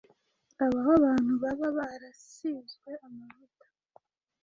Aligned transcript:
Habaho 0.59 0.89
abantu 0.99 1.31
baba 1.43 1.67
barasizwe 1.77 2.89
amavuta 3.07 3.65